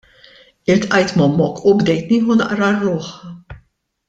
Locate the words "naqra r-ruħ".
2.41-3.13